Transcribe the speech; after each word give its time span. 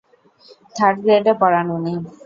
Third 0.75 0.97
গ্রেডে 1.03 1.33
পড়ান 1.41 1.67
উনি! 1.77 1.93